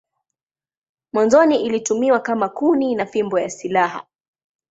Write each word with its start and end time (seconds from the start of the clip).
Mwanzoni 1.13 1.63
ilitumiwa 1.65 2.19
kama 2.19 2.49
kuni 2.49 2.95
na 2.95 3.05
fimbo 3.05 3.39
ya 3.39 3.49
silaha. 3.49 4.05